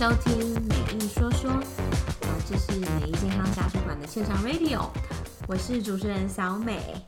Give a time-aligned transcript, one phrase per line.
[0.00, 4.88] 收听美意说说，呃，这是美意健康家族馆的线上 radio，
[5.46, 7.04] 我是主持人小美。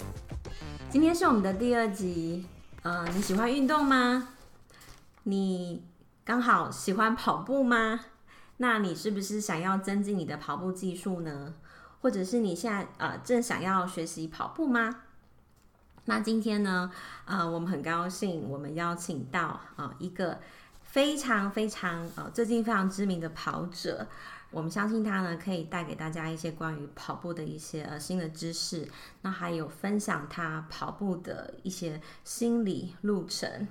[0.90, 2.46] 今天是我们的第二集，
[2.82, 4.28] 呃，你喜欢运动吗？
[5.22, 5.82] 你
[6.22, 7.98] 刚好喜欢跑步吗？
[8.58, 11.54] 那你是不是想要增进你的跑步技术呢？
[12.02, 14.96] 或者是你现在呃正想要学习跑步吗？
[16.04, 16.90] 那今天呢，
[17.24, 20.40] 呃，我们很高兴，我们邀请到啊、一个
[20.92, 24.06] 非常非常呃最近非常知名的跑者，
[24.50, 28.86] 我们相信他呢可以带给大家一些关于跑步的一些呃新的知识，
[29.22, 33.66] 那还有分享他跑步的一些心理路程。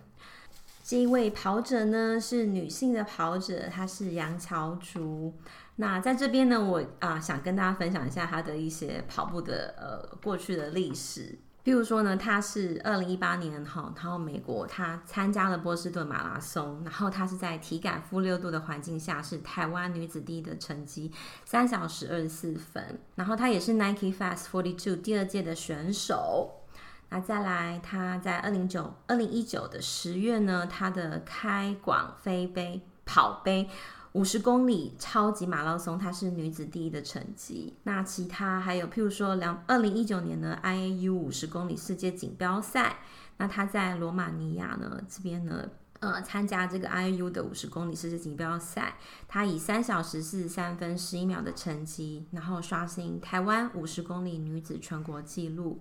[0.83, 5.35] 这一位跑者呢是女性的跑者，她是杨乔竹。
[5.75, 11.37] 那在这边呢，我啊、想跟大家分享一下她的一些跑步的呃过去的历史。
[11.63, 21.11] 比如说呢，他是二零一八年哈，然后美国他参加了波士顿马拉松，然后他是在体感负六度的环境下，是台湾女子第一的成绩，
[21.45, 22.99] 三小时二十四分。
[23.15, 26.61] 然后他也是 Nike Fast Forty Two 第二届的选手。
[27.09, 33.69] 那再来，他在二零九二零一九的十月呢，他的开广飞杯跑杯。
[34.13, 37.73] 五十公里超级马拉松，它是女子第一的成绩。
[37.83, 42.97] 那其他还有，譬如说两二零一九年的 IAU 五十公里世界锦标赛，
[43.37, 45.69] 那她在罗马尼亚呢这边呢，
[46.01, 48.97] 呃，参加这个 IAU 的五十公里世界锦标赛，
[49.29, 55.79] 她以三小时四十三分十一秒的成绩，然后刷新台湾五十公里女子全国纪录。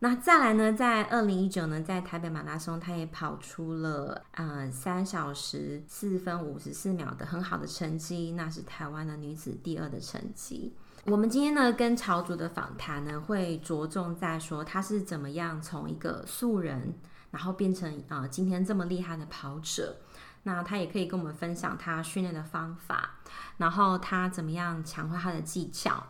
[0.00, 10.74] 那再来呢，在二零一九呢，在台北马拉松，他也跑出了呃三小时四分五十四秒的很好的成绩，那是台湾的女子第二的成绩。
[11.06, 16.94] 我们今天呢，跟乔筑的访谈呢，会着重在说他是怎么样从一个素人，
[17.30, 19.96] 然后变成呃今天这么厉害的跑者。
[20.42, 23.12] 那他也可以跟我们分享他训练的方法，
[23.56, 26.04] 然后他怎么样强化他的技巧。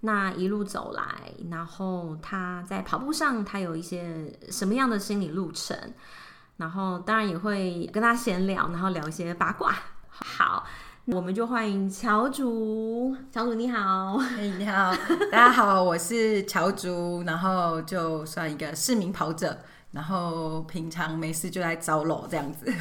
[0.00, 1.04] 那一路走来，
[1.50, 5.76] 然后他在跑步上，他有一些什么样的心理路程？
[6.56, 9.74] 然后当然也会跟他闲聊，然后聊一些八卦。
[10.08, 10.64] 好，
[11.06, 13.16] 我们就欢迎乔竹。
[13.32, 14.92] 乔竹你好，哎，你好，
[15.30, 19.56] 大家好，我是乔竹，然后就算一个市民跑者，
[19.92, 22.72] 然后平常没事就来找我这样子。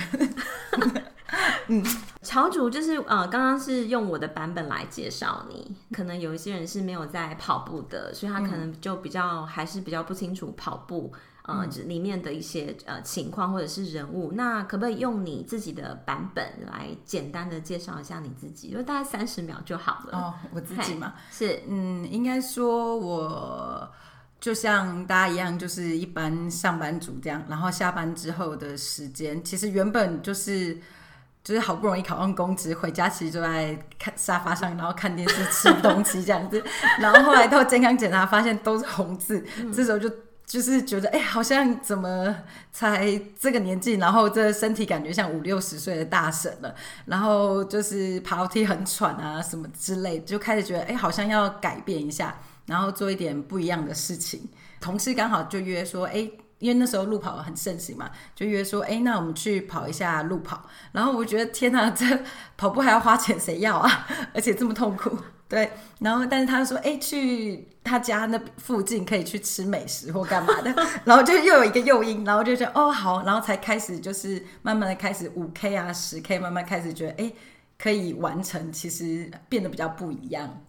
[1.68, 1.84] 嗯，
[2.22, 11.12] 乔主就是呃，刚刚是用我的版本来介绍你，可能有一些人是没有在跑步的，所以他可能就比较还是比较不清楚跑步
[11.44, 14.32] 呃里面的一些呃情况或者是人物。
[14.36, 18.72] 那可不可以用你自己的版本来简单的介绍一下你自己？
[18.72, 20.18] 就大概三十秒就好了。
[20.18, 23.92] 哦，我自己嘛，是嗯，应该说我
[24.40, 30.80] 就像大家一样，就是一般上班族这样，然后下班之后的时间，其实原本就是。
[31.47, 36.62] 就是好不容易考上公职，回家其实就在看沙发上，然后看电视、吃东西这样子。
[37.00, 39.41] 然后后来到健康检查，发现都是红字。
[39.58, 40.12] 嗯、这时候就
[40.46, 42.35] 就是觉得，哎、欸，好像怎么
[42.74, 46.75] 才这个年纪，然后这身体感觉像五六十岁的大婶了。
[47.06, 54.50] 然后就是爬楼梯很喘啊，什么之类，就开始觉得，哎、欸，好像要改变一下，然后做一点不一样的事情。
[54.81, 56.40] 同事刚好就约说，哎、欸。
[56.59, 60.68] 因为那时候路跑很盛行嘛，就约说，哎，那我们去跑一下路跑。
[60.91, 62.06] 然后我觉得，天哪，这
[62.57, 64.07] 跑步还要花钱，谁要啊？
[64.34, 65.16] 而且这么痛苦，
[65.47, 65.72] 对。
[66.00, 70.73] 然后，但是他说，哎，去他家那附近可以去吃美食或干嘛的。
[71.06, 73.23] 然后就又有一个诱因，然后就觉得，哦，好。
[73.23, 77.31] 然后才开始，就是慢慢的开始五 K 啊，十 K，慢慢开始觉得，哎，
[77.78, 80.62] 可以完成，其实变得比较不一样。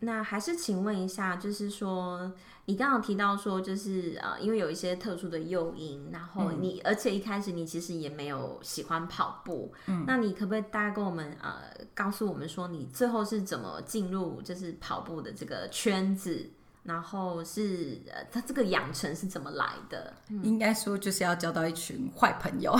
[0.00, 2.32] 那还是请问一下，就是说。
[2.68, 11.62] 你刚刚提到说，就是呃，因为有一些特殊的诱因，然后你，嗯、而且一开始你其实也没有喜欢跑步，嗯，那你可不可以大概跟我们呃，
[11.94, 16.50] 告诉我们说，你最后是怎么进入就是跑步的这个圈子，
[16.86, 20.14] 然后是呃，他这个养成是怎么来的？
[20.42, 22.74] 应该说就是要交到一群坏朋友，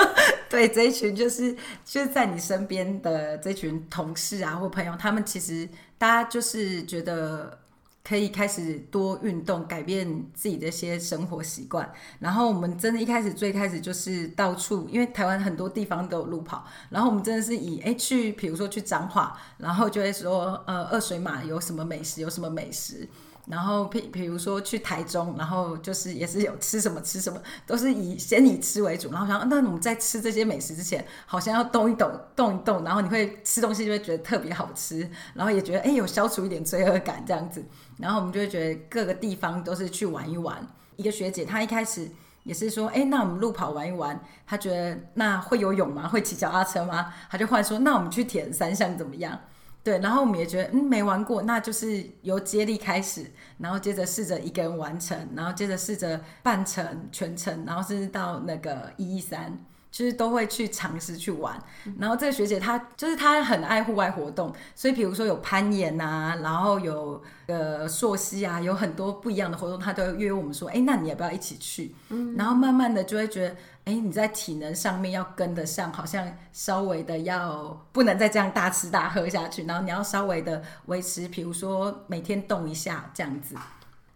[0.48, 1.54] 对，这一群就是
[1.84, 5.68] 就是在你身边的这群同事啊或朋友，他们其实
[5.98, 7.58] 大家就是觉得。
[8.02, 11.88] 可以开始多运动，改变自己的一些生活习惯。
[12.18, 16.66] 然后我们真的，一开始最开始就是到处，因为台湾很多地方都有路跑。
[16.88, 23.06] 然后我们真的是以哎去，比如说去彰化，然后就会说呃二水马有什么美食，有什么美食。
[23.50, 29.10] 然后，譬比如说去台中，然后就是也是有吃什么吃什么，都是以先以吃为主。
[29.10, 37.64] 然后想，那我们在吃这些美食之前，好像要动一动，动一动，然后你会吃东西就会觉得特别好吃，然后也觉得哎有消除一点罪恶感这样子。
[37.98, 40.66] 然后我们就会觉得各个地方都是去玩一玩。
[40.96, 42.08] 一个学姐她一开始
[42.44, 46.06] 也是说，哎，那我们路跑玩一玩，她觉得那会游泳吗？
[46.06, 47.12] 会骑脚踏车吗？
[47.28, 49.38] 她就换说，那我们去铁人三项怎么样？
[49.82, 59.58] 对，然后我们也觉得，嗯，没玩过，那就是由接力开始，然后接着试着一个人完成，然后接着试着半程、全程，然后甚至到那个一一三。
[59.92, 61.60] 就是都会去尝试去玩，
[61.98, 71.92] 然后这个学姐她就是她很爱户外活动，所以比如说有攀岩啊，然后有呃溯溪啊，有很多不一样的活动，她都会约我们说，哎，那你要不要一起去？
[72.10, 73.56] 嗯，然后慢慢的就会觉得，
[73.90, 83.56] 哎，你在体能上面要跟得上，好像稍微的要不能再这样大吃大喝下去，然后你要稍微的维持，比如说每天动一下这样子。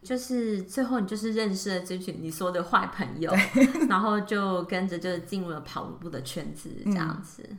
[0.04, 3.34] 就是最后你就是认识了这群你说的坏朋友，
[3.88, 7.42] 然后就跟着就进入了跑步的圈子这样子。
[7.48, 7.58] 嗯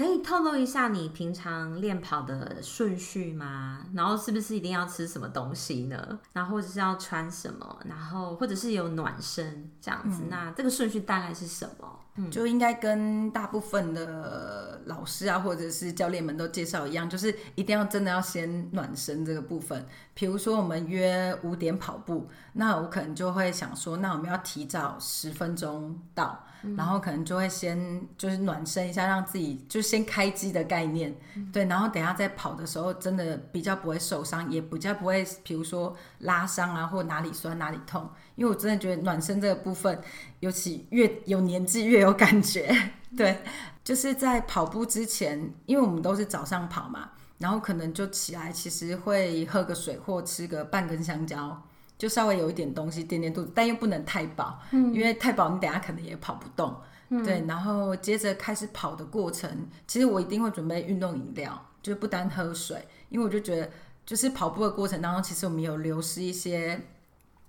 [0.00, 3.84] 可以透露一下你平常练跑的顺序吗？
[3.92, 6.18] 然后是不是一定要吃什么东西呢？
[6.32, 7.78] 然后或者是要穿什么？
[7.84, 10.22] 然后或者是有暖身这样子？
[10.22, 12.00] 嗯、那这个顺序大概是什么？
[12.14, 19.86] 嗯，就应该跟大部分的老师啊，或者是教练们都介绍一样，就是一定要真的要先暖身这个部分。
[20.14, 26.42] 比如说我们约五点跑步，那我可能就会想说，那我们要提早十分钟到。
[26.76, 31.14] 然后可能就会先就是暖身一下，让自己就先开机的概念，
[31.52, 40.00] 对，然后等下在跑的时候，真的比较不会受伤，也比较不会，比如说拉伤啊，或哪里酸哪里痛，因为我真的觉得暖身这个部分，
[40.40, 42.74] 尤其越有年纪越有感觉，
[43.16, 43.42] 对，
[43.82, 51.62] 就是在跑步之前，因为我们都是早上跑嘛，然后可能就起来，其实会喝个水或吃个半根香蕉。
[52.00, 56.74] 就稍微有一点东西垫垫肚子，但又不能太饱，嗯、因为太饱你等下可能也跑不动。
[57.10, 59.50] 嗯、对，然后接着开始跑的过程，
[59.86, 63.70] 其实我一定会准备运动饮料，就不单喝水，因为我就觉得，
[64.06, 66.80] 就是跑步的过程当中，其实我们有流失一些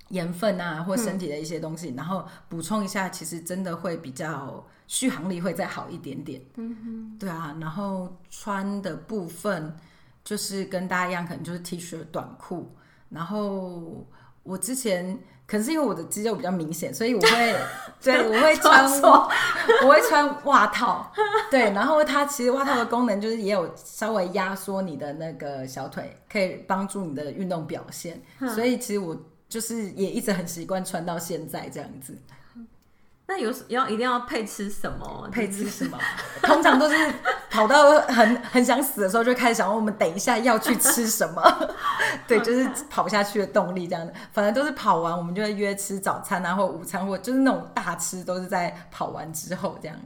[0.09, 6.41] 盐分啊，或身体的一些东西，嗯、然后补充一下，其实真的会比较续航力会再好一点点。
[6.57, 9.73] 嗯哼，对啊，然后穿的部分
[10.25, 12.75] 就是跟大家一样，可能就是 T 恤短裤，
[13.07, 14.05] 然后。
[14.43, 17.55] 我之前可能是因为我的肌肉比较明显，所以我会
[18.01, 18.89] 对我会穿
[19.83, 21.11] 我会穿袜套，
[21.49, 28.21] 对，然后它其实袜套的功能就是也有稍微压缩你的那个小腿，可以帮助你的运动表现，
[28.55, 29.15] 所以其实我
[29.49, 32.17] 就是也一直很习惯穿到现在这样子。
[33.31, 35.29] 那有要一定要配吃什么？
[35.31, 35.97] 配吃什么？
[36.43, 36.95] 通常都是
[37.49, 41.41] 跑到很很想死的时候，就开始想我们等一下要去吃什么。
[42.27, 44.13] 对，就是跑下去的动力这样的。
[44.33, 49.97] 反正都是跑完，我们就会约吃早餐啊，或午餐，或就是那种大吃，都是在跑完之后这样。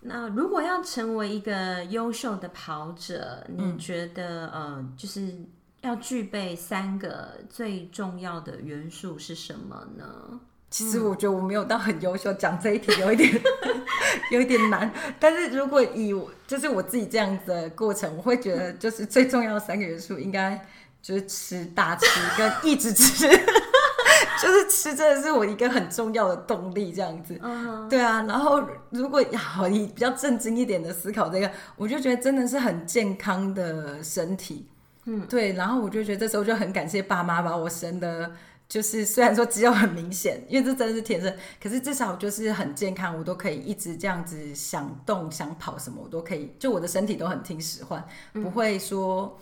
[0.00, 5.34] 那如果要成为一个优秀的跑者，你觉得、嗯、呃，就是
[5.80, 10.38] 要具备三个最重要的元素是什么呢？
[10.70, 13.40] 其实我觉得我没有到很优秀，讲这一题有一点
[14.30, 14.92] 有一点难。
[15.18, 16.14] 但是如果以
[16.46, 20.62] 就是我自己这样子的过程，我会觉得就是最重要的三个元素应该
[21.00, 22.06] 就是吃、大吃
[22.36, 23.26] 跟一直吃，
[24.42, 27.40] 就是吃真的是我一个很重要的动力这样子。
[27.88, 34.66] 对啊，然后如果好以比较正经一点的思考这个，我就觉得真的是很健康的身体。
[35.06, 38.30] 嗯，对，然后我就觉得这时候就很感谢爸妈把我生的。
[38.68, 49.38] 就是 虽然说肌肉很明显，因为这真的是天生，可是至少就是很健康，我都可以一直这样子想动想跑什么，我都可以，就我的身体都很听使唤，不会说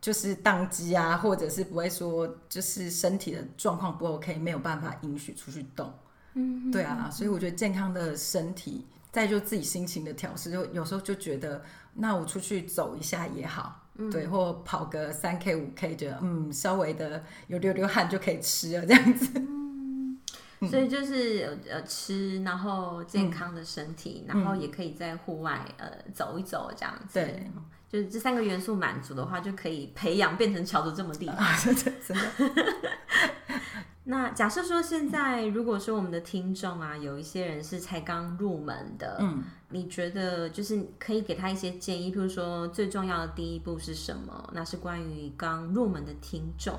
[0.00, 5.92] 就是当机啊，或者是不会说就是身体的状况不 OK，没有办法允许出去动。
[6.34, 11.62] 嗯，对啊，所以我觉得健康的身体，再就自己心情的调试，就有时候就觉得，
[11.92, 13.81] 那我出去走一下也好。
[13.98, 19.30] 嗯、对，或跑个三 K 五 K，觉得嗯，稍微的有流流汗就可以吃了这样子。
[19.36, 20.18] 嗯，
[20.68, 27.20] 所以就是呃吃，然后健康的身体，嗯、然后也可以在户外呃走一走这样子。
[27.20, 27.50] 对，
[27.88, 31.52] 就是这三个元素满足的话，就可以培养变成乔的这么厉害。
[31.52, 32.24] 啊、真的，真的。
[34.04, 44.50] 那假设说现在，如果说我们的听众啊，有一些人是才刚入门的，嗯，你觉得就是可以给他一些建议，譬如说最重要的第一步是什么？
[44.52, 46.74] 那是关于刚入门的听众，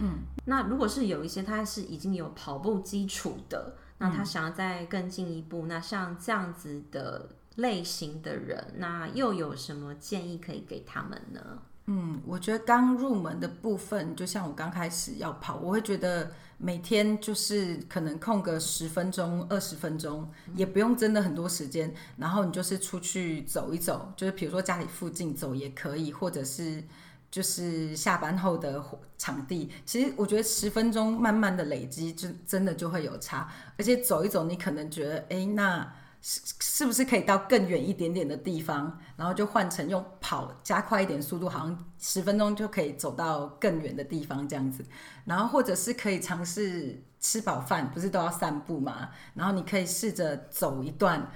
[0.00, 11.40] 嗯，那如果是有一些他是已经有跑步基础的，那他想要再更进一步，那像这样子的类型的人，那又有什么建议可以给他们呢？
[11.86, 26.82] 嗯，我觉得刚入门的部分，就像我刚开始要跑，我会觉得每天就是可能空个十分钟、二十分钟，也不用真的很多时间，然后你就是出去走一走，就是比如说家里附近走也可以，或者是
[27.30, 28.82] 就是下班后的
[29.18, 33.52] 场地，其实我觉得十分钟慢慢的累积，就真的就会有差。
[33.76, 35.92] 而且走一走，你可能觉得，哎，那
[36.26, 38.98] 是是不是可以到更远一点点的地方？
[39.14, 44.82] 然后就换成用跑加快一点速度，好像十分钟就可以走到更远的地方这样子。
[45.26, 49.10] 然后或者是可以尝试吃饱饭，不是都要散步嘛？
[49.34, 51.30] 然后你可以试着走一段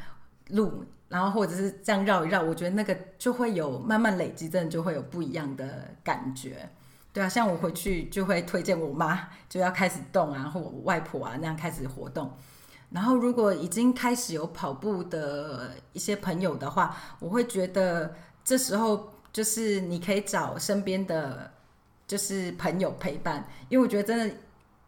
[0.49, 0.87] 路。
[1.11, 6.67] 然后或者是这样绕一绕，我觉得那个就会有慢慢累积，真的就会有不一样的感觉。
[7.13, 12.33] 对啊，像我回去就会推荐我妈就要开始动啊，或我外婆啊那样开始活动。
[12.91, 18.15] 然后如果已经开始有跑步的一些朋友的话，我会觉得
[18.45, 21.51] 这时候就是你可以找身边的
[22.07, 24.35] 就是朋友陪伴，因为我觉得真的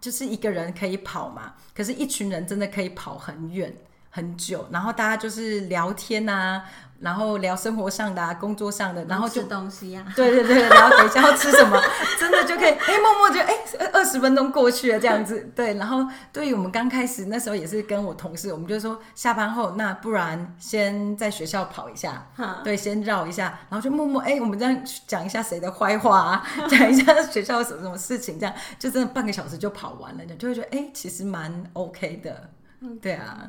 [0.01, 3.75] 就是一个人可以跑嘛，可是一群人真的可以跑很远。
[4.13, 6.65] 很久，然后大家就是聊天啊，
[7.01, 11.81] 然后聊生活上的、啊、工作上的，然后就吃东西呀、啊， 对对对，然后等一下要吃什么，
[12.21, 13.55] 真的就可以哎，默默就哎，
[13.93, 22.27] 二十分钟过去了这样子，对，然后对于我们刚开始那时候也是跟我同事，我们就说下班后那不然先在学校跑一下，
[22.63, 32.51] 对，先绕一下，然后就默默哎，我们这样讲一下谁的坏话啊， 讲一下学校有什么什么事情，这样就真的半个小时就跑完了，就会觉得哎，其实蛮 OK 的，
[33.01, 33.49] 对啊。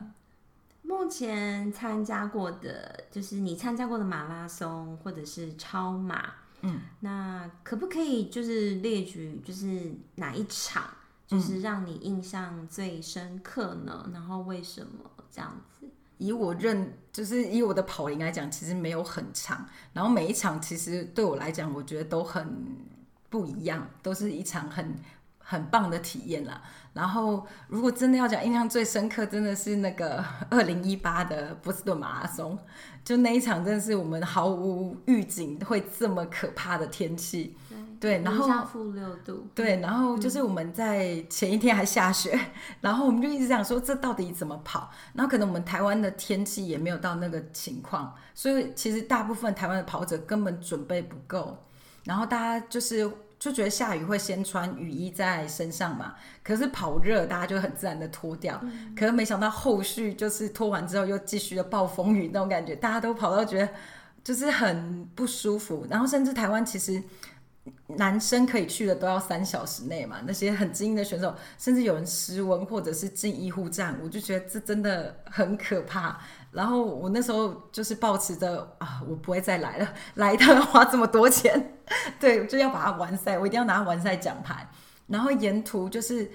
[0.92, 6.34] 目前参加过的，就是你参加过的马拉松或者是超马，
[6.64, 10.84] 嗯，那可不可以就是列举，就是哪一场，
[11.26, 14.04] 就是让你印象最深刻呢？
[14.08, 15.88] 嗯、然后为什么这样子？
[16.18, 22.78] 以我认，就是以我的跑龄来讲，其实没有很长，然后每一场其实对我来讲，我觉得都很
[23.30, 24.94] 不一样，都是一场很。
[25.44, 26.62] 很棒的体验啦。
[26.94, 30.22] 然后，如果真的要讲印象最深刻，真的是那个
[30.52, 32.58] 二零一八的波士顿马拉松，
[33.06, 37.56] 就那一场，真的是我们毫无预警会这么可怕的天气。
[37.98, 39.48] 对，然后负六度。
[39.56, 44.92] 对，然后就是我们在前一天还下雪，嗯、 然后我们就一直想说，这到底怎么跑？
[45.14, 51.56] 然后可能我们台湾的天气也没有到那个情况，所以其实大部分台湾的跑者根本准备不够，
[52.04, 53.10] 然后大家就是。
[53.42, 58.60] 就觉得下雨会先穿雨衣在身上嘛，可是跑热，大家就很自然的脱掉。
[58.62, 63.68] 嗯、可是没想到后续就是脱完之后又继续的暴风雨那种感觉，大家都跑到觉得
[64.24, 65.88] 就是很不舒服。
[65.90, 67.02] 然后甚至台湾其实
[67.98, 76.20] 男生可以去的都要三小时内嘛，那些很精英的选手，甚至有人失温或者是进医护站，我就觉得这真的很可怕。
[76.52, 81.78] 然后我那时候就是抱持着啊，我不会再来了，来一趟要花这么多钱，
[82.20, 84.68] 对，就要把它完赛，我一定要拿完赛奖牌。
[85.08, 86.30] 然后沿途就是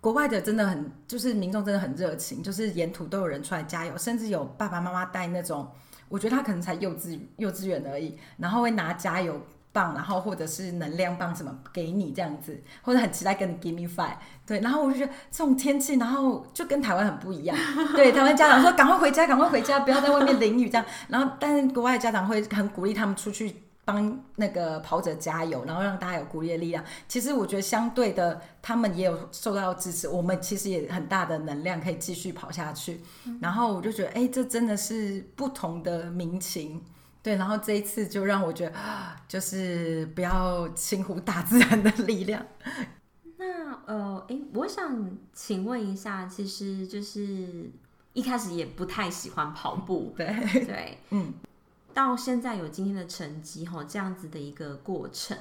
[0.00, 5.70] 国外的真的很，就是民众真的很热情，就是沿途都有人出来加油，甚至有爸爸妈妈带那种，
[6.08, 9.40] 我觉得他可能才幼稚幼稚园而已，然后会拿加油。
[9.74, 14.14] 棒，然后或者是能量棒什么给你这样子，或者很期待跟你 give me five，
[14.46, 17.54] 对，然后我就觉得这种天气，然后就跟台湾很不一样，
[17.96, 23.54] 对，台湾家长说赶快回家，赶快回家，不要在外面淋雨这样，然后但是国外的家长会很鼓励他们出去
[23.84, 26.82] 帮那个跑者加油，然后让大家有鼓励的力量。
[27.08, 33.00] 其实我觉得相对的，他们也有受到支持，我们其实也很大的能量可以继续跑下去。
[33.40, 36.80] 然后我就觉得，哎，这真的是不同的民情。
[37.24, 38.76] 对，然后这一次就让我觉得，
[39.26, 42.44] 就是不要轻忽大自然的力量。
[43.38, 47.70] 那呃，哎，我想请问一下，其实就是
[48.12, 50.26] 一开始也不太喜欢跑步，对
[50.66, 51.32] 对， 嗯，
[51.94, 55.34] 到现在有今天的成绩哈，这样子的一个过程，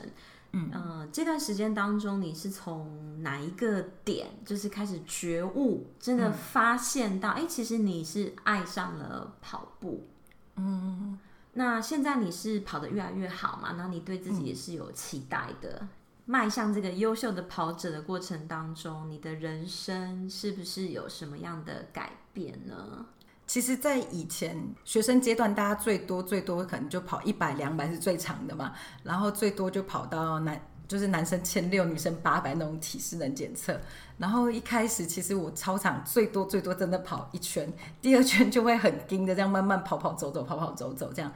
[0.53, 10.07] 嗯呃，这段时间当中，你是从哪一个点就是开始觉悟，真的发现到，哎、嗯，其实你是爱上了跑步，
[10.55, 11.19] 嗯。
[11.53, 13.75] 那现在你是跑得越来越好嘛？
[13.77, 15.89] 那你对自己也是有期待的，嗯、
[16.25, 23.05] 迈向这个优秀的跑者的过程当中，你的人生是不是有什么样的改变呢？
[23.45, 30.59] 其实，在以前学生阶段，大家最多最多可能就跑一百、两百是最长的嘛，然后最多就跑到男。
[30.93, 33.75] 就是男生千六，女生八百那种体适能检测。
[34.19, 37.67] 然后一开始其实我操场最多最多真的跑一圈，
[37.99, 41.33] 第二圈就会很盯的这样慢慢跑跑走走跑跑走走这样。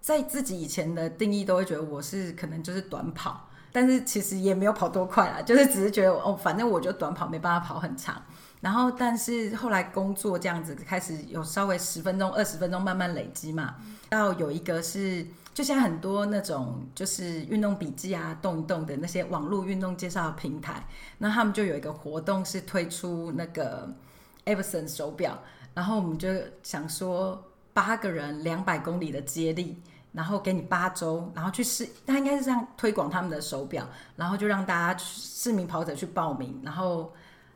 [0.00, 8.22] 在自己以前的定义都会觉得我是可能就是短跑，但是其实也没有跑多快啦，就是只是觉得哦，反正我就短跑没办法跑很长。
[8.64, 13.76] 然后但是后来工作这样子开始有稍微十分钟二十分钟慢慢累积嘛，
[14.08, 15.26] 到有一个是。
[15.54, 20.84] 就像很多那种就是运动笔记啊，动一动的那些网络运动介绍平台，
[21.18, 23.88] 那他们就有一个活动是推出那个
[24.46, 25.38] Everson 手表，
[25.72, 26.28] 然后我们就
[26.64, 27.40] 想说
[27.72, 29.80] 八个人两百公里的接力，
[30.10, 37.12] 然后给你八周，然后去试，他应该是这样推广他们的手表，然后就让大家市民跑者去报名，然后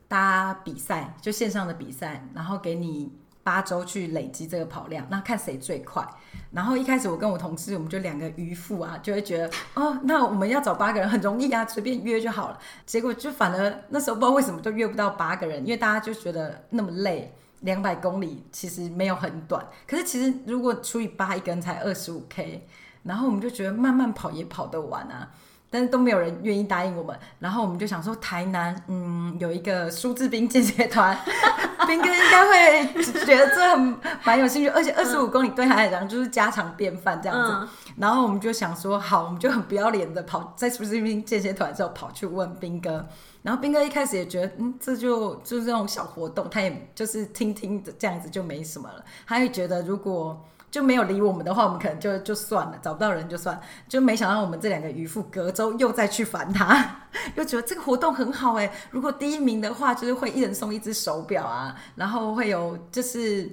[0.08, 3.12] 大家比赛，就线上的比赛，然后给你。
[3.44, 6.06] 八周去累积这个跑量，那看谁最快。
[6.50, 12.58] 然后一开始我跟我同事，我们就两个渔夫啊，就会觉得哦，那我们要找八个人很容易啊，随便约就好了。
[12.84, 19.66] 结果就反而那时候不知道为什么都约不到八个人，因为大家就觉得那么累，两百公里其实没有很短。
[19.86, 22.66] 可是其实如果除以八，一个人才二十五 K，
[23.04, 25.30] 然后我们就觉得慢慢跑也跑得完啊。
[25.70, 31.16] 但是都没有人愿意答应我们，然后我们就想说，台南嗯有一个苏志斌健学团，
[31.86, 37.52] 斌哥应该会觉得这很蛮有兴趣，而且二十五公里对他来讲就是家常便饭这样子。
[37.52, 43.06] 嗯、然后我们就想说，好，我们就很不要脸的跑在苏志斌健学团之后跑去问斌哥，
[43.42, 50.42] 然后斌哥一开始也觉得，嗯，这就就是这种小活动，他也就是听听的这样子就没什么了，他也觉得如果。
[50.70, 53.58] 就没有理我们的话，我们可能就就算了，找不到人就算。
[53.88, 57.06] 就没想到我们这两个渔夫隔周又再去烦他，
[57.36, 58.70] 又觉得这个活动很好哎。
[58.90, 63.50] 如果第一名的话，就是会一人送一只手表啊，然后会有就是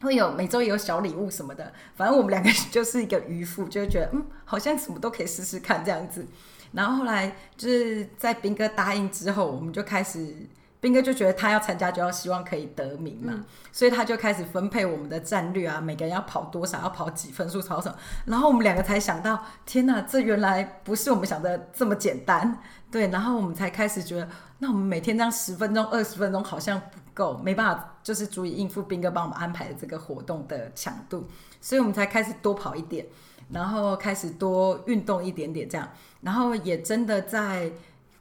[0.00, 1.72] 会有每周也有小礼物什么的。
[1.96, 6.24] 反正我们两个就是一个渔夫，就觉得嗯，好像什么都可以试试看这样子。
[6.72, 10.34] 然后后来就是在斌哥答应之后，我们就开始。
[10.78, 17.96] 斌哥就觉得他要参加，就要希望可以得名嘛，嗯、所以他就开始分配我们的战略啊，每个人要跑多少，要跑几分数，跑什么。
[18.26, 22.58] 然后我们两个才想到，天哪，这原来不是我们想的这么简单。
[22.90, 24.28] 对，然后我们才开始觉得，
[24.58, 31.26] 那我们每天这样十分钟、二十分钟好像不够，没办法，就是足以应付斌哥帮我们安排的这个活动的强度，
[31.60, 33.04] 所以我们才开始多跑一点，
[33.50, 35.88] 然后开始多运动一点点这样，
[36.20, 37.72] 然后也真的在。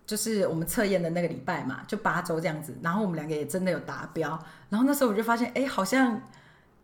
[0.06, 4.30] 就是我们测验的那个礼拜嘛，就八周这样子，然后我们两个也真的有达标，
[4.70, 6.22] 然后那时候我就发现，哎，好像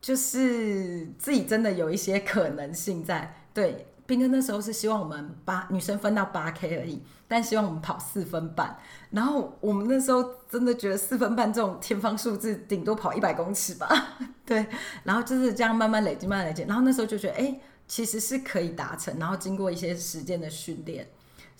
[0.02, 3.36] 就是自己真的有一些可能性在。
[3.54, 8.78] 对，斌哥那时候是希望我们八女生分到八 K 而已，但希望我们跑四分半，
[9.12, 14.18] 然后我们那时候真的觉得四分半这种天方数字，顶多跑一百公尺吧。
[14.46, 14.66] 对，
[15.04, 21.08] 然后就是这样慢慢累积，慢慢累积，然后那时候就觉得，哎，其实是可以达成，然后经过一些时间的训练。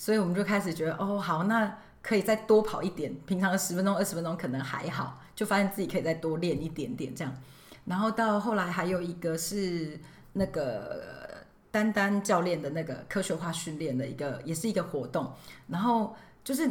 [0.02, 3.16] 所以我们就开始觉得，哦，好，那可以再多跑一点。
[3.28, 7.32] 平常的十分钟、二十分钟可能还好，就发现自己可以再多练一点点这样。
[7.86, 10.00] 然后到后来还有一个是
[10.34, 15.32] 那个丹丹教练的那个科学化训练的一个，也是一个活动。
[15.68, 16.68] 然后就是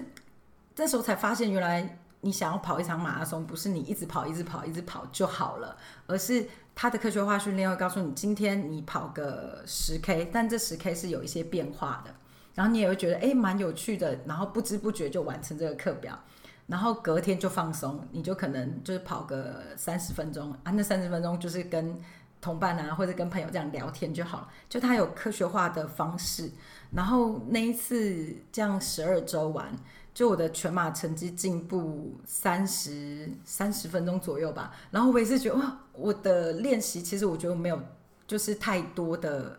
[0.74, 5.76] 这时候才发现，原来你想要跑一场马拉松，不是你一直跑、一直跑、一直跑就好了，
[6.08, 12.12] 而是他的科学化训练会告诉你，今天你跑个十 K，但这十 K 是有一些变化的。
[12.54, 16.18] 然后你也会觉得诶蛮有趣的，然后不知不觉就完成这个课表，
[16.66, 21.96] 然后隔天就放松，你就可能就是跑个三十分钟啊，那三十分钟就是跟
[22.40, 26.50] 同伴啊或者跟朋友这样聊天就好了，就它有科学化的方式。
[26.90, 29.72] 然后那一次这样十二周完，
[30.12, 34.74] 就我的全马成绩进步三十三十分钟左右吧。
[34.90, 37.80] 然后我也是觉得哇，我的练习其实我觉得没有
[38.26, 39.58] 就是太多的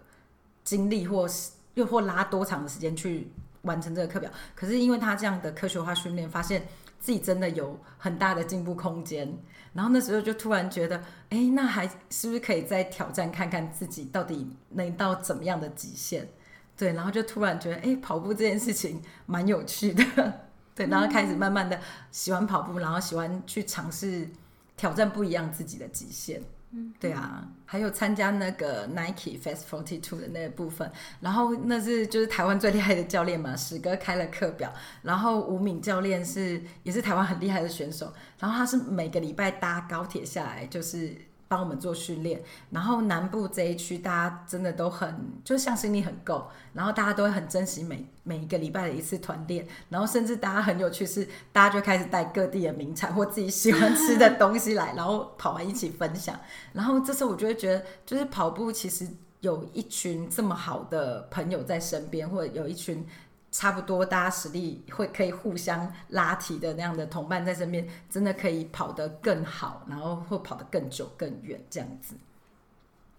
[0.65, 1.51] 精力或是。
[1.75, 3.31] 又或拉多长的时间去
[3.63, 6.67] 完成这个课表，可是因为他这样的科学化训练，发现
[6.99, 9.38] 自己真的有很大的进步空间。
[9.73, 16.27] 然后那时候就突然觉得，哎，那还是不是可以再挑战看看自己到底能到怎么样的极限？
[16.75, 20.03] 对，然后就突然觉得，哎，跑步这件事情蛮有趣的。
[20.75, 21.79] 对，然后开始慢慢的
[22.12, 24.27] 喜欢跑步，然后喜欢去尝试
[24.75, 26.41] 挑战不一样自己的极限。
[26.73, 41.15] 嗯，对啊，还有参加那个 Nike Fast Forty Two 的那个部分，然后那是就是台湾最厉害的教练嘛，史哥开了课表，然后吴敏教练是也是台湾很厉害的选手，然后他是每个礼拜搭高铁下来就是。
[41.52, 56.40] 帮我们做训练，然后南部这一区大家真的都很，就向心力很够，然后大家都会很珍惜每每一个礼拜的一次团练，然后甚至大家很有趣是，大家就开始带各地的名产或自己喜欢吃的东西来，然后跑完一起分享，
[56.72, 59.06] 然后这时候我就会觉得，就是跑步其实
[59.42, 63.06] 有一群这么好的朋友在身边，或者有一群。
[63.52, 72.16] 差不多，大家实力会可以互相拉提的那样的同伴在身边，真的可以跑得更好，然后会跑得更久更远这样子。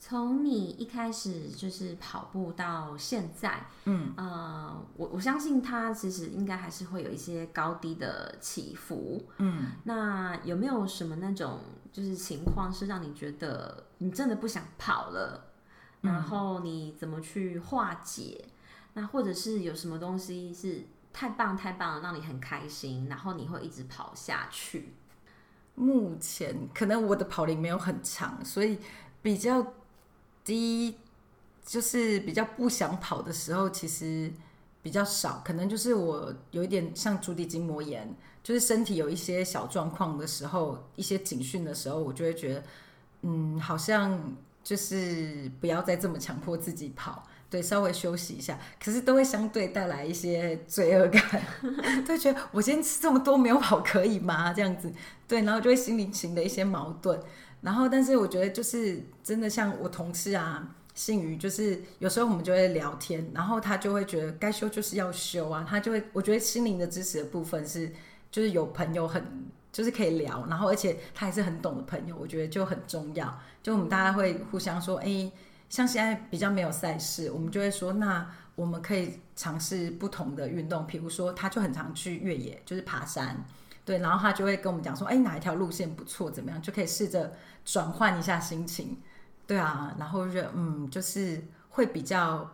[0.01, 11.61] 从你一开始就是跑步到现在，嗯呃，我我相信它其实应该还是会有一些高低的起伏，嗯，那有没有什么那种
[11.93, 15.45] 就是情况是让你觉得你真的不想跑了，
[16.01, 18.45] 嗯、然后你怎么去化解？
[18.95, 24.95] 那或者是有什么东西是太棒太棒了，让你很开心，然后你会一直跑下去。
[25.75, 28.79] 目前可能我的跑龄没有很长，所以
[29.23, 29.73] 比较
[30.45, 30.97] 低
[31.65, 34.31] 就是比较不想跑的时候，其实
[34.83, 42.65] 比较少，可能就是我有一点像足底筋膜炎，就是身体有一些小状况的时候，一些警讯的时候，我就会觉得，
[43.23, 51.23] 嗯，好像就是不要再这么强迫自己跑，对，稍微休息一下，可是都会相对带来一些罪恶感，
[52.09, 54.55] 就觉得我今天吃这么多没有跑可以吗？
[54.55, 54.91] 这样子，
[55.29, 57.21] 对，然后就会心里情的一些矛盾，
[57.61, 60.77] 然后但是我觉得就是真的像我同事啊。
[60.95, 67.91] 信宇就是有时候我们就会聊天，然后他就会觉得该休就是要休啊，他就会我觉得心灵的支持的部分是
[68.31, 69.25] 就是有朋友很
[69.73, 73.41] 就是可以聊，然后而且他还是很懂的朋友，我觉得就很重要。
[73.63, 75.33] 就我们大家会互相说，哎，
[75.73, 83.43] 像现在比较没有赛事，我们就会说，那我们可以尝试不同的运动，比如说他就很常去越野，就是爬山，
[83.83, 87.33] 对，然后他就会跟我们讲说，哎，哪一条路线不错，怎么样，就可以试着
[87.65, 88.99] 转换一下心情。
[89.47, 92.51] 对啊，然后就嗯，就是会比较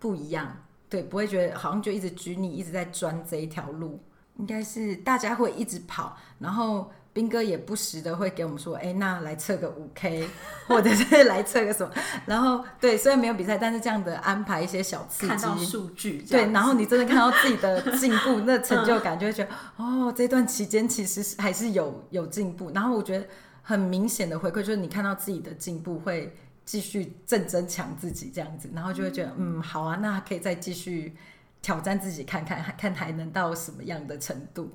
[0.00, 4.02] 不一样，对，不会觉得好像就一直拘泥，一直在钻这一条路，
[4.38, 10.28] 应该是大家会一直跑，然后兵哥也不时的会给我们说，哎，那来测个五 K，
[10.66, 11.92] 或者是来测个什么，
[12.26, 23.26] 然后对，虽然没有比赛，但是这样的安排一些小刺激，看到数据，对，然后你真的看到自己的进步，那成就感就会觉得，哦，这段期间其实还是有有进步，然后我觉得。
[23.62, 31.14] 很明显的回馈就是你看到自己的进步，会继续正增强自己这样子，然后就会觉得嗯，好啊，那可以再继续
[31.62, 34.72] 挑战自己看看，看还能到什么样的程度？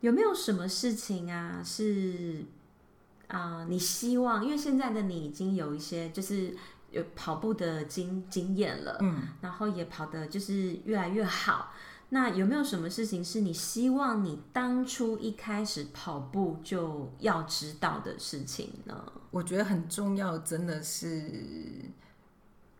[0.00, 1.62] 有没有什么事情啊？
[1.64, 2.44] 是
[3.26, 6.56] 啊、呃，你希望，因为现在的你已经有一些就是
[6.90, 11.72] 有跑步的经经验了，嗯，然后也跑得就是越来越好。
[12.10, 19.12] 那有没有什么事情是你希望你当初一开始跑步就要知道的事情呢？
[19.30, 21.30] 我觉得很重要，真的是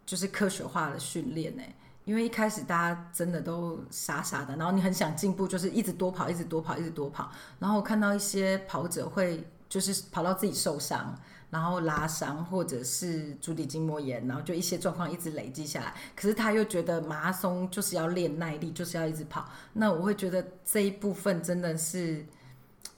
[0.06, 1.62] 就是科学化的训练呢。
[2.08, 7.30] 因为一开始大家真的都傻傻的，然后你很想进步，就是一直多跑，一直多跑，一直多跑。
[7.58, 11.14] 然后我看到一些跑者会就是跑到自己受伤。
[11.50, 15.94] 然后拉伤，或者是足底筋膜炎，然后就一些状况一直累积下来。
[16.14, 19.48] 可是他又觉得马拉松就是要练耐力，就是要一直跑。
[19.72, 22.22] 那我会觉得这一部分真的是，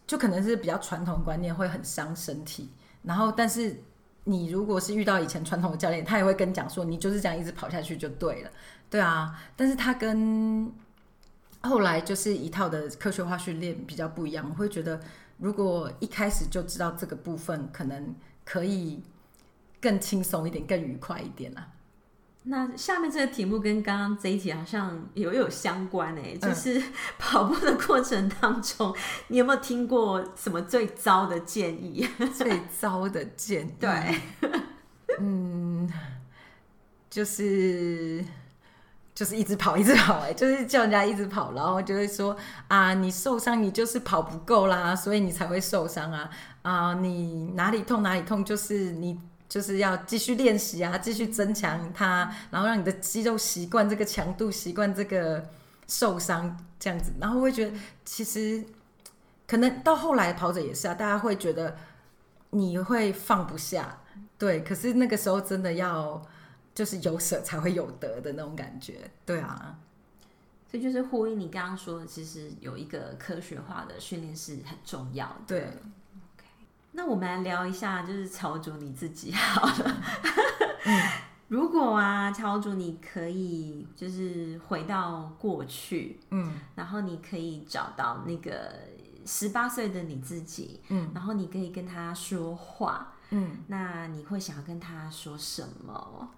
[0.04, 2.68] 就可能是比较传统观念，会很伤身体。
[3.04, 3.80] 然后，但是
[4.24, 8.50] 你如果是遇到以前传统的教练，他也会跟你讲说，你就是这样一直跑下去就对了，
[8.90, 9.34] 对啊。
[9.56, 10.70] 但是他跟
[11.62, 14.46] 后来就是一套的科学化训练比较不一样。
[14.50, 15.00] 我会觉得，
[15.38, 18.14] 如果一开始就知道这个部分，可能。
[18.42, 19.00] 可以
[19.80, 21.68] 更轻松一点，更愉快一点啊。
[22.44, 26.82] 那下面这个题目跟刚刚这一题好像有有相关诶，就是
[27.16, 28.92] 跑步的过程当中，
[29.28, 32.04] 你有没有听过什么最糟的建议？
[32.34, 34.20] 最糟的建议，对，
[35.20, 35.88] 嗯，
[37.08, 38.24] 就是。
[39.20, 42.34] 就是一直跑，一直跑，哎， 就是叫人家一直跑，然后就会说
[42.68, 46.30] 啊，你受伤，你就是跑不够啦，所以你才会受伤啊
[46.62, 55.46] 啊，你哪里痛哪里痛，就是你就是要继续练习啊，继续增强它，然后让你的肌肉习惯这个强度，习惯这个
[55.86, 58.64] 受伤这样子，然后会觉得其实
[59.46, 61.76] 可能到后来跑者也是啊，大家会觉得
[62.52, 63.98] 你会放不下，
[64.38, 66.22] 对，可是那个时候真的要。
[66.74, 69.78] 就是有舍才会有得的那种感觉，对啊，
[70.70, 75.34] 所以就是呼应你刚刚说的，其实有一个科学化的训练是很重要的。
[75.48, 76.46] 对，OK，
[76.92, 80.02] 那我们来聊一下，就是乔主你自己好了。
[80.84, 81.02] 嗯、
[81.48, 88.72] 如果啊，乔主你可以就是回到过去，嗯，然后你可以找到那个
[89.26, 96.30] 十八岁的你自己，嗯，然后你可以跟他说话，嗯，那你会想要跟他说什么？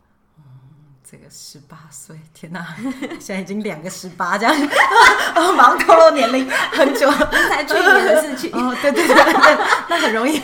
[1.09, 2.75] 这个十八岁，天哪！
[3.21, 4.55] 现在已经两个十八这样，
[5.57, 8.51] 马上透露年龄，很久才去年的事情。
[8.57, 10.41] 哦，对对对对，那很容易，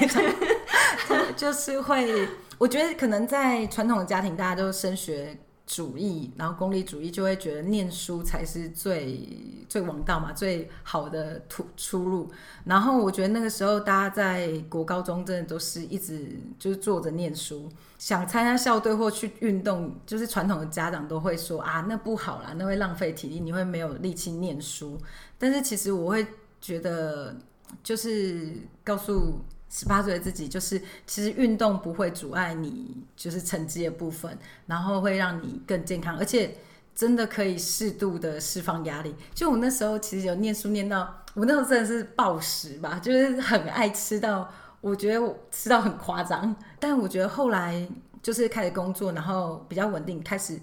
[1.36, 5.38] 就是会，我觉得可能在传统的家庭，大家都升学。
[5.68, 9.28] 主义，然后功利主义就会觉得念书才是最
[9.68, 12.30] 最王道嘛，最好的出出路。
[12.64, 24.98] 然后我觉得那个时候大家在国高中真的都是一直就是坐着念书，想参加校队或去运动，就是传统的家长都会说啊，那不好啦，那会浪费体力，你会没有力气念书。
[25.38, 26.26] 但是其实我会
[26.62, 27.36] 觉得，
[27.82, 29.38] 就是告诉。
[29.70, 36.56] 十八岁的自己，就是其实运动不会阻碍你，就是成绩的部分，然后会让你更健康，而且
[36.94, 39.14] 真的可以适度的释放压力。
[39.34, 44.50] 就我那时候其实有念书念到，我那时候真的是暴食吧，就是很爱吃到，
[44.80, 46.56] 我觉得我吃到很夸张。
[46.80, 47.86] 但我觉得后来
[48.22, 50.58] 就是开始工作，然后比较稳定，开始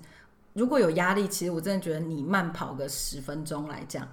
[0.54, 4.08] 如果有压力，其实我真的觉得你慢跑个十分钟来讲，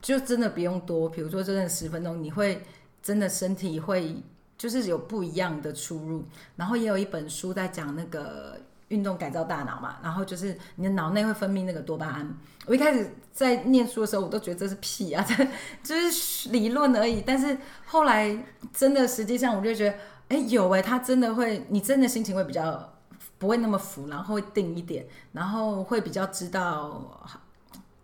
[0.00, 1.08] 就真的不用多。
[1.08, 2.62] 比如说真的十分钟，你会
[3.02, 4.16] 真的身体会
[4.60, 6.22] 就是有不一样的出入。
[6.56, 12.36] 然后也有一本书在讲那个运动改造大脑嘛，然后就是你的脑内会分泌那个多巴胺。
[12.66, 15.48] 我一开始在念书的时候，我都觉得这是屁啊，这
[15.82, 17.22] 就是理论而已。
[17.24, 18.36] 但是后来
[18.74, 19.96] 真的实际上，我就觉得。
[20.30, 22.88] 哎，有哎，他真的会，你真的心情会比较
[23.36, 27.20] 不会那么浮，然后会定一点，然后会比较知道，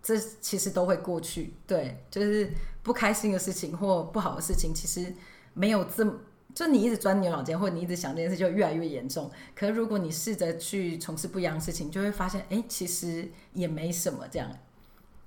[0.03, 1.53] 这其实都会过去。
[1.65, 2.51] 对，就是
[2.83, 5.13] 不开心的事情或不好的事情，其实
[5.53, 6.15] 没有这么，
[6.57, 9.29] 就你一直钻牛角尖，或者你一直想这件事，就越来越严重。
[9.55, 14.49] 可是如果你试着去从事不一样的事情，就会发现，哎，其实也没什么这样。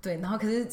[0.02, 0.66] 对，然后可是。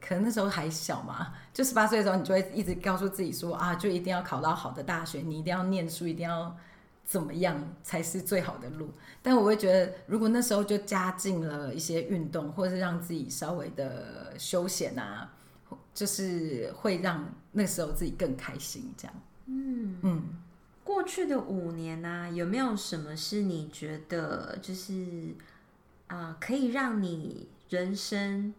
[0.00, 6.56] 可能那时候还小嘛，就十八岁的时候，你就会一直告诉自己说啊，就一定要考到好的大学，你一定要念书，一定要
[7.04, 8.90] 怎么样才是最好的路。
[9.22, 15.32] 但我会觉得，如果那时候就加进了一些运动，或是让自己稍微的休闲啊，
[15.94, 18.92] 就是会让那时候自己更开心。
[18.96, 19.14] 这样，
[19.46, 20.22] 嗯嗯。
[20.84, 25.34] 过去的五年呢、啊，有没有什么是你觉得就是
[26.06, 28.54] 啊、呃，可以让你人生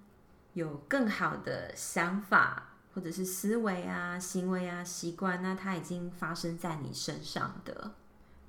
[0.54, 7.92] 有更好的想法，或者是思维啊、行为啊、习惯，那它已经发生在你身上的，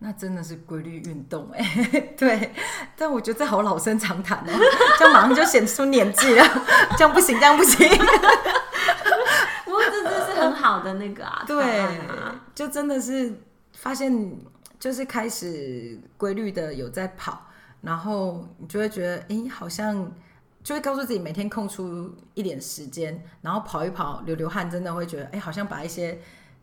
[0.01, 2.01] 那真的是规律运动哎、欸。
[2.19, 2.53] 对，
[2.97, 4.53] 但我觉得这好老生常谈哦，
[4.99, 6.45] 这样马上就显出年纪了，
[6.99, 7.89] 这样不行，这样不行。
[10.69, 11.99] 好的那个啊，对，
[12.55, 13.33] 就真的是
[13.73, 14.37] 发现，
[14.79, 17.47] 就是开始规律的有在跑，
[17.81, 20.11] 然后你就会觉得，哎、欸，好像。
[20.61, 26.19] 就会告诉自己每天空出一点时间，然后跑一跑，流流汗，真的会觉得，哎，好像把一些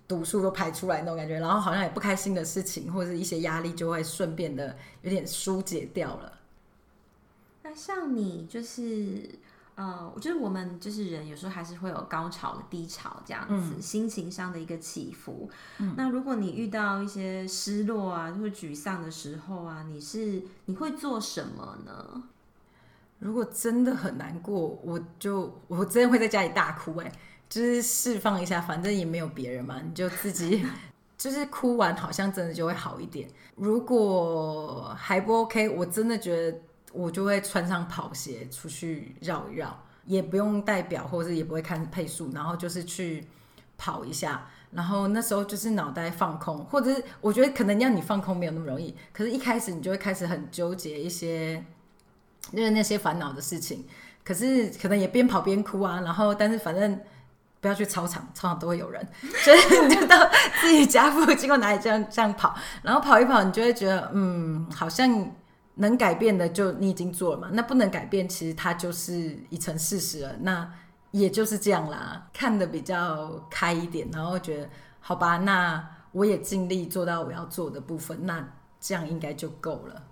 [0.07, 6.31] 毒素都排出来那种感觉，然后好像也不开心的事情或者一些压力就会顺便的有点疏解掉了。
[7.63, 9.27] 那像你就是，
[9.75, 15.49] 呃，我觉得我们就是人，有时候还是会有高潮、低潮这样子，嗯、心情上的一个起伏。
[15.79, 22.23] 嗯、那如果你遇到一些失落啊，或者沮丧的时候啊，你是你会做什么呢？
[23.19, 27.11] 如果真的很难过，我就我真的会在家里大哭，哎，
[27.49, 30.65] 就是释放一下，反正也没有别人嘛，你就自己
[31.17, 33.27] 就是哭完，好像真的就会好一点。
[33.55, 36.59] 如果还不 OK，我真的觉得
[36.95, 43.27] 我就会穿上跑鞋出去绕一绕，也不用带表，或者是也不会看配速，然后就是去
[43.77, 51.63] 跑一下，然后那时候就是脑袋放空，或者是我觉得可能让你放空没有那么容易，可是一开始你就会开始很纠结一些。
[52.51, 53.83] 就是那些烦恼的事情，
[54.23, 57.01] 可是可能也边跑边哭啊，然后但是反正
[57.59, 59.03] 不要去操场，操场都会有人，
[59.43, 60.29] 所以你就到
[60.61, 65.09] 自己家附近或哪里这样这样跑，然后跑一跑，你就会觉得嗯，好像
[65.75, 70.73] 能改变的就你已经做了嘛，那不能改变，其实它就是已成事实了，那
[71.11, 78.47] 也就是这样啦，看得比较开一点，然后觉得好吧，那我也尽力做到我要做的部分，那
[78.79, 80.03] 这样应该就够了。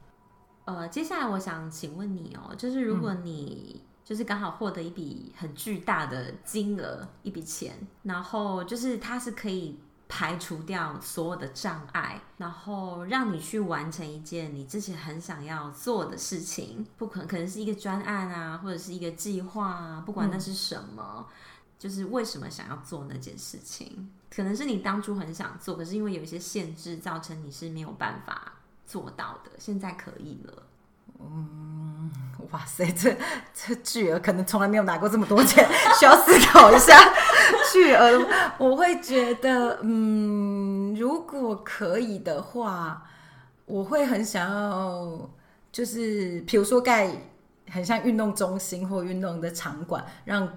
[0.66, 7.74] 呃，接下来我想请问你哦，就是如果你就是刚好获得一笔很巨大的金额，一笔钱，
[8.04, 9.80] 然后就是它是可以
[10.16, 21.34] 排除掉所有的障碍，然后让你去完成一件你之前很想要做的事情，不可能可能是一个专案啊，或者是一个计划啊，不管那是什么，嗯、
[21.80, 28.54] 就是为什么想要做那件事情，可能是你当初很想做，可是因为有一些限制，造成你是没有办法。
[28.86, 30.64] 做到的，现在可以了。
[31.20, 32.12] 嗯，
[32.52, 33.16] 哇塞，这
[33.54, 35.68] 这巨额可能从来没有拿过这么多钱，
[36.00, 36.98] 需要思考一下。
[37.72, 38.26] 巨额，
[38.58, 43.04] 我会觉得，嗯，如果可以的话，
[43.66, 45.30] 我会很想要，
[45.72, 47.10] 就是比如说盖
[47.70, 50.48] 很像运动中心或运动的场馆，让。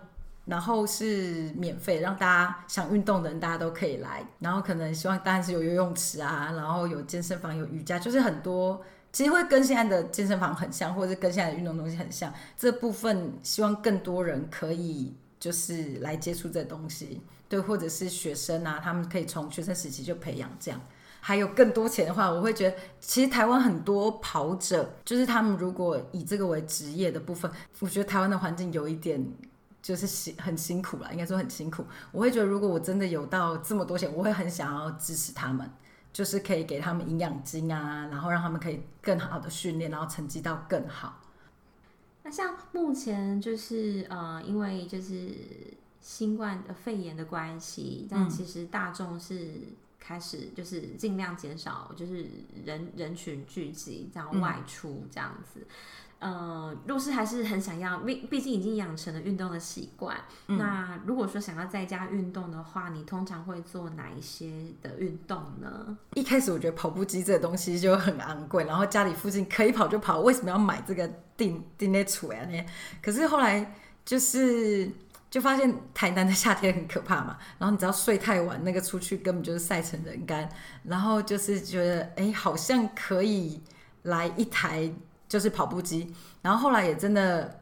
[0.47, 4.25] 然后是免费，让大家想运动的人大家都可以来。
[4.39, 8.81] 然后可能希望当然是有游泳池啊，然后有健身房、有瑜伽，就是很多
[9.17, 12.31] 其实会跟现在的健身房很像，或者跟现在的运动东西很像。
[12.55, 20.79] 这部分希望更多人可以就是来接触这东西，对，或者是学生啊，他们可以从学生时期就培养这样。
[21.19, 29.27] 还有更多钱的话，我会觉得其实台湾很多跑者，就是他们如果以这个为职业的部分，我觉得台湾的环境有一点。
[29.81, 31.85] 就是辛很辛苦了，应该说很辛苦。
[32.11, 35.71] 我会觉得，如果我真的有到这么多钱，我会很想要支持他们，
[36.17, 41.21] 就是可以给他们营养金啊，然后让他们可以更好的训练，然后成绩到更好。
[42.23, 45.35] 那像目前就是呃，因为就是
[46.01, 49.61] 新冠的肺炎的关系，但其实大众是
[50.01, 52.27] 开始就是尽量减少，就是
[52.65, 55.61] 人人群聚集这样外出这样子。
[55.61, 55.67] 嗯
[56.19, 60.17] 呃，若是还是很想要，毕毕竟已经养成了运动的习惯。
[60.47, 64.51] 嗯、那如果说想要在家运动的话，你通常会做哪一些
[64.81, 65.97] 的运动呢？
[66.15, 72.45] 一开始我觉得跑步机这个东西就很昂贵，然后家里附近可以跑就跑，为什么要买这个定定在厝啊？
[72.47, 72.65] 呢？
[73.03, 74.91] 可是后来就是
[75.31, 80.49] 就发现台南的夏天很可怕嘛，然后你只要睡太晚，那个出去根本就是晒成人干。
[80.83, 83.61] 然后就是觉得，哎、欸，好像可以
[84.05, 84.91] 来一台。
[85.29, 87.61] 就是跑步机，然后后来也真的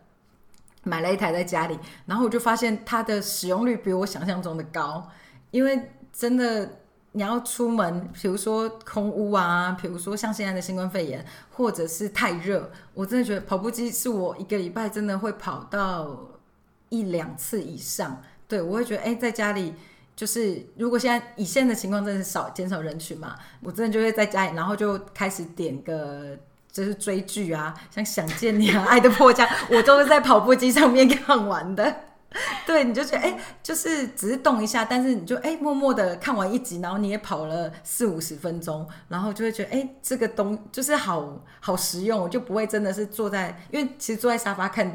[0.83, 5.11] 买了一台在家里，然后我就发现它的使用率比我想象中的高，
[5.50, 6.81] 因为真的
[7.12, 16.29] 你要出门，比如说空屋啊，比如说像现在的新冠肺炎，或者是太热，我真的觉得跑步机是我一个礼拜真的会跑到
[16.90, 18.22] 一两次以上。
[18.46, 19.72] 对，我会觉得哎，在家里
[20.14, 26.38] 就是如果现在以现在的情况，真的少减少人群嘛，我真的就会在家里，然后就开始点个。
[26.74, 32.00] 就是追剧啊，像《想见你》啊，《爱的迫降》，我都是在跑步机上面看完的。
[32.66, 44.92] 对，你就觉得哎、欸，就是只是动一下，但是你就哎、欸，默默的看完一集，然后你也跑了四五十分钟，然后就会觉得哎、欸，这个东就是好好实用，我就不会真的是坐在，因为其实坐在沙发看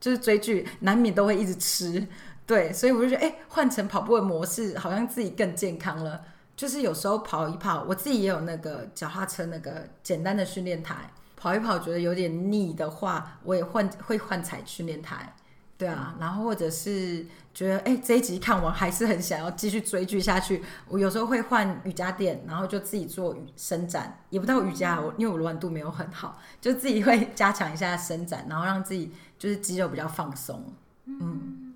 [0.00, 2.08] 就是追剧，难免都会一直吃。
[2.46, 6.22] 对，所以我就觉得哎，换成跑步的模式，好像自己更健康了。
[6.56, 10.96] 就是有时候跑一跑，我自己也有那个脚踏车那个简单的训练台。
[11.40, 15.34] 跑一跑觉得有点腻的话，我也换会换彩训练台，
[15.78, 17.24] 对啊，然后或者是
[17.54, 30.64] 觉得哎、欸、这一集看完还是很想要继续追剧下去，我有时候会换瑜伽垫，然后就自己做伸展，也不到瑜伽，我因为我柔软度没有很好，就自己会加强一下伸展，然后让自己就是肌肉比较放松，
[31.06, 31.67] 嗯。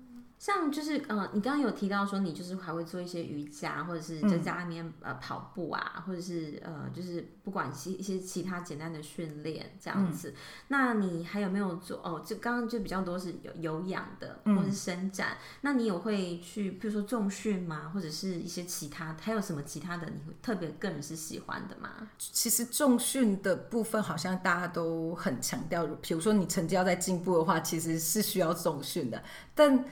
[0.43, 10.31] 像就是呃，你刚刚有提到说你就是还会做一些瑜伽，或者是在家里面、嗯、呃跑步啊，或者是呃就是不管一些其他简单的训练这样子。
[10.31, 10.35] 嗯、
[10.67, 12.21] 那你还有没有做哦？
[12.25, 15.29] 就刚刚就比较多是有有氧的，或者是伸展。
[15.31, 17.89] 嗯、那你有会去，比如说重训吗？
[17.93, 21.89] 或者是一些其他，还有什么其他的你会特别个人是喜欢的吗？
[22.17, 29.23] 其实重训的部分好像大家都很强调，比如说你成绩要在进步的话，其实是需要重训的，
[29.55, 29.85] 但。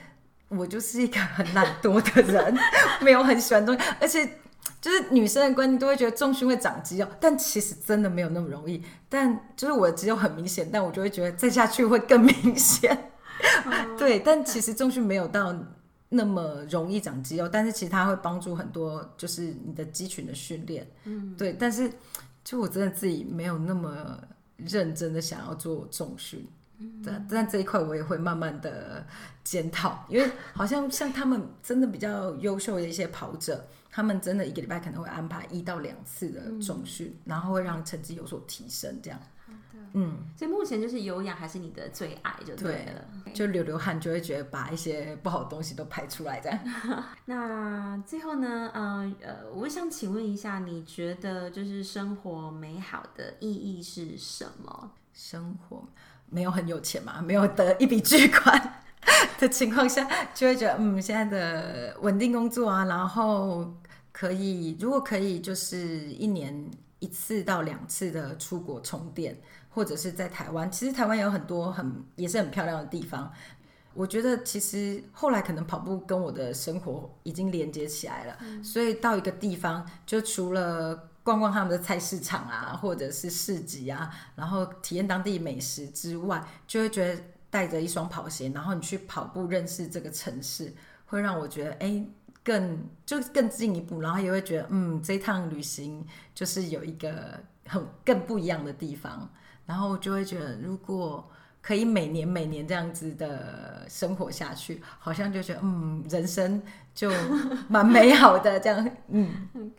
[0.56, 2.56] 我就是一个很懒惰的人，
[3.00, 4.38] 没有很喜欢东西，而且
[4.80, 8.82] 就是女生的观念都会觉得重训会长肌肉，但其实真的没有那么容易。
[9.08, 13.10] 但就是我的肌肉很明显，但我就会觉得再下去会更明显。
[13.66, 15.52] Oh, 对，但其实重训没有到
[16.10, 20.86] 那么容易长肌肉，但是其实它会帮助很多，就是你的肌群的训练。
[21.04, 21.90] 嗯，对，但是
[22.44, 24.16] 就我真的自己没有那么
[24.58, 26.46] 认真的想要做重训。
[27.04, 29.04] 但但这一块我也会慢慢的
[29.42, 39.18] 检讨，因为好像像他们真的比较优秀的一些跑者，他们真的一个礼拜可能会安排一到两次的重训，嗯、然后会让成绩有所提升，这样。
[39.94, 46.58] 嗯，所以目前就是有氧还是你的最爱就对了，对，就流流汗就会觉得把一些不好的东西都排出来这样。
[47.26, 54.92] 那最后呢，呃呃，我想请问一下，你觉得就是生活美好的意义是什么？
[55.12, 55.86] 生活。
[56.32, 58.82] 没有很有钱嘛，没有得一笔巨款
[59.38, 63.70] 的情况下，就会觉得嗯，现在的稳定工作啊，然后
[64.10, 70.70] 可以，如果可以，就是一年一次到两次的出国充电，或者是在台湾。
[70.72, 73.30] 其实台湾有很多很也是很漂亮的地方。
[73.92, 81.10] 我觉得其实后来可能跑步跟我的生活已经连接起来了，所以到一个地方，就除了。
[81.24, 90.74] 逛逛他们的菜市场啊，或者是市集啊，然后体验当地美食之外，就会觉得带着一双跑鞋，然后你去跑步，认识这个城市，
[91.06, 92.04] 会让我觉得哎，
[92.42, 96.04] 更就更进一步，然后也会觉得嗯，这趟旅行
[96.34, 99.30] 就是有一个很更不一样的地方，
[99.64, 101.30] 然后就会觉得如果
[101.60, 106.60] 可以每年每年这样子的生活下去，好像就觉得嗯，人生
[106.92, 107.12] 就
[107.68, 109.30] 蛮美好的这样，嗯。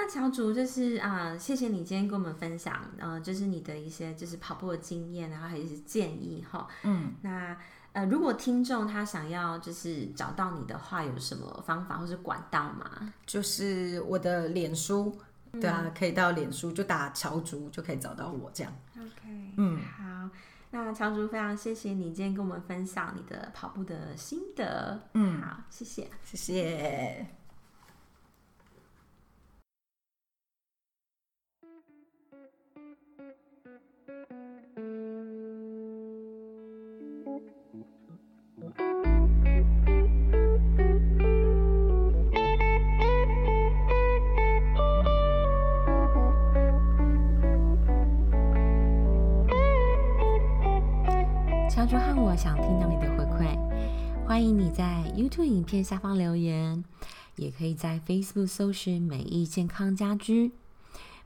[0.00, 6.68] 那乔竹就是啊、呃，谢谢你今天跟我们分享，呃，就是你的一些就是跑步的经验，然后还有一些建议哈。
[6.84, 7.56] 嗯，那
[7.92, 13.12] 呃，如果听众他想要就是找到你的话，有什么方法或是管道吗？
[13.26, 15.18] 就是我的脸书，
[15.50, 18.72] 对啊，嗯、可以到脸书就打乔竹就可以找到我这样。
[18.96, 20.30] OK，嗯，好，
[20.70, 25.08] 那乔竹非常谢谢你今天跟我们分享你的跑步的心得。
[25.14, 27.37] 嗯，好，谢谢，谢谢。
[51.78, 53.56] 小朱和我想听到你的回馈。
[54.26, 56.82] 欢迎你在 YouTube 影片下方留言，
[57.36, 60.50] 也可以在 Facebook 搜寻“美意健康家居”。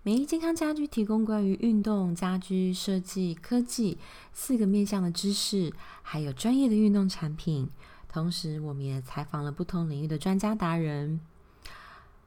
[0.04, 3.96] 美意健康家居提供关于运动、家居设计、科技
[4.34, 5.72] 四个面向的知识，
[6.02, 7.70] 还有专业的运动产品。
[8.06, 11.18] 同时，我们也采访了不同领域的专家达人。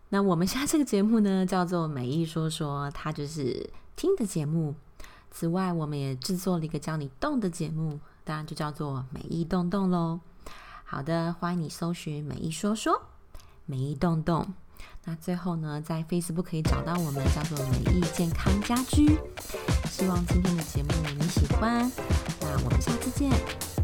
[0.09, 4.73] 那我们现在这个节目呢，叫做“美意说说”，它就是听的节目。
[5.29, 10.19] 此外，我们也制作了一个叫你动的节目，当然就叫做“美意洞洞”喽。
[10.83, 13.01] 好的，欢迎你搜寻“美意说说”，
[13.65, 14.53] 美意洞洞。
[15.05, 19.17] 那最后呢，在 Facebook 可以找到我们，叫做“美意健康家居”。
[19.89, 21.89] 希望今天的节目你喜欢。
[22.41, 23.74] 那我们下次见。